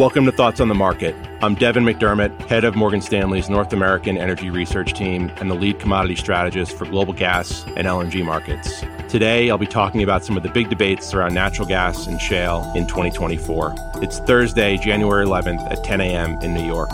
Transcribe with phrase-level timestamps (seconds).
[0.00, 1.14] Welcome to Thoughts on the Market.
[1.42, 5.78] I'm Devin McDermott, head of Morgan Stanley's North American Energy Research Team and the lead
[5.78, 8.82] commodity strategist for global gas and LNG markets.
[9.10, 12.72] Today, I'll be talking about some of the big debates around natural gas and shale
[12.74, 13.74] in 2024.
[13.96, 16.40] It's Thursday, January 11th at 10 a.m.
[16.40, 16.88] in New York.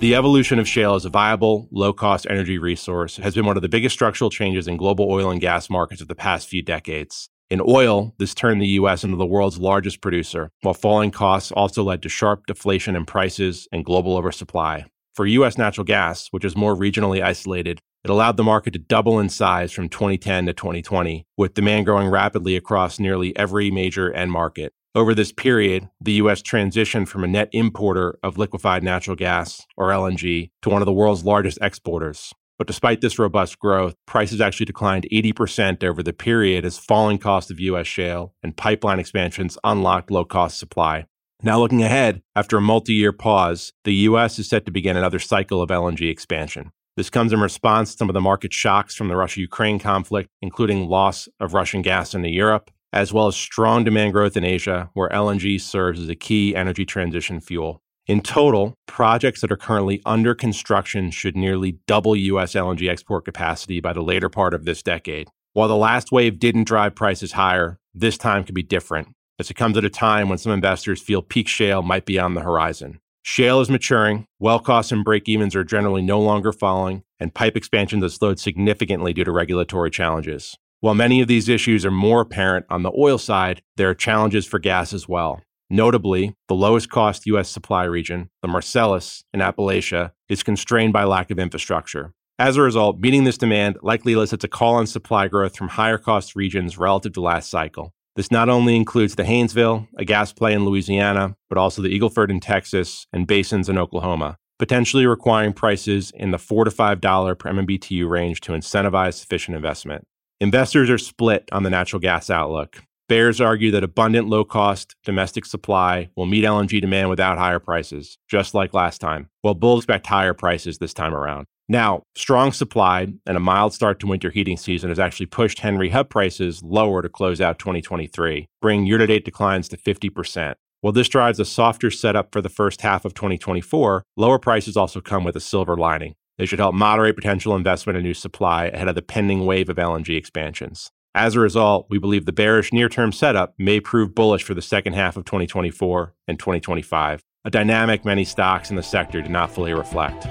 [0.00, 3.62] The evolution of shale as a viable, low cost energy resource has been one of
[3.62, 7.30] the biggest structural changes in global oil and gas markets of the past few decades.
[7.52, 9.04] In oil, this turned the U.S.
[9.04, 13.68] into the world's largest producer, while falling costs also led to sharp deflation in prices
[13.70, 14.86] and global oversupply.
[15.12, 15.58] For U.S.
[15.58, 19.70] natural gas, which is more regionally isolated, it allowed the market to double in size
[19.70, 24.72] from 2010 to 2020, with demand growing rapidly across nearly every major end market.
[24.94, 26.40] Over this period, the U.S.
[26.40, 30.92] transitioned from a net importer of liquefied natural gas, or LNG, to one of the
[30.94, 32.32] world's largest exporters.
[32.58, 37.50] But despite this robust growth, prices actually declined 80% over the period as falling cost
[37.50, 37.86] of U.S.
[37.86, 41.06] shale and pipeline expansions unlocked low cost supply.
[41.42, 44.38] Now, looking ahead, after a multi year pause, the U.S.
[44.38, 46.70] is set to begin another cycle of LNG expansion.
[46.96, 50.28] This comes in response to some of the market shocks from the Russia Ukraine conflict,
[50.40, 54.90] including loss of Russian gas into Europe, as well as strong demand growth in Asia,
[54.92, 57.82] where LNG serves as a key energy transition fuel.
[58.08, 62.54] In total, projects that are currently under construction should nearly double U.S.
[62.54, 65.28] LNG export capacity by the later part of this decade.
[65.52, 69.54] While the last wave didn't drive prices higher, this time could be different, as it
[69.54, 72.98] comes at a time when some investors feel peak shale might be on the horizon.
[73.22, 77.56] Shale is maturing, well costs and break evens are generally no longer falling, and pipe
[77.56, 80.56] expansions have slowed significantly due to regulatory challenges.
[80.80, 84.44] While many of these issues are more apparent on the oil side, there are challenges
[84.44, 85.40] for gas as well.
[85.72, 87.48] Notably, the lowest cost U.S.
[87.48, 92.12] supply region, the Marcellus in Appalachia, is constrained by lack of infrastructure.
[92.38, 95.96] As a result, meeting this demand likely elicits a call on supply growth from higher
[95.96, 97.94] cost regions relative to last cycle.
[98.16, 102.10] This not only includes the Haynesville, a gas play in Louisiana, but also the Eagle
[102.10, 107.38] Ford in Texas and basins in Oklahoma, potentially requiring prices in the 4 to $5
[107.38, 110.04] per MMBTU range to incentivize sufficient investment.
[110.38, 112.82] Investors are split on the natural gas outlook.
[113.12, 118.16] Bears argue that abundant low cost domestic supply will meet LNG demand without higher prices,
[118.26, 121.46] just like last time, while bulls expect higher prices this time around.
[121.68, 125.90] Now, strong supply and a mild start to winter heating season has actually pushed Henry
[125.90, 130.54] Hub prices lower to close out 2023, bringing year to date declines to 50%.
[130.80, 135.02] While this drives a softer setup for the first half of 2024, lower prices also
[135.02, 136.14] come with a silver lining.
[136.38, 139.76] They should help moderate potential investment in new supply ahead of the pending wave of
[139.76, 140.90] LNG expansions.
[141.14, 144.62] As a result, we believe the bearish near term setup may prove bullish for the
[144.62, 149.50] second half of 2024 and 2025, a dynamic many stocks in the sector do not
[149.50, 150.22] fully reflect.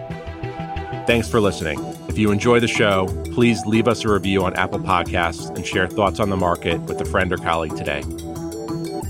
[1.06, 1.80] Thanks for listening.
[2.08, 5.88] If you enjoy the show, please leave us a review on Apple Podcasts and share
[5.88, 8.04] thoughts on the market with a friend or colleague today.